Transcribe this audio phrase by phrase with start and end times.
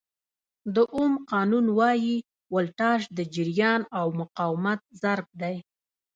[0.75, 2.17] د اوم قانون وایي
[2.53, 5.55] ولټاژ د جریان او مقاومت ضرب دی.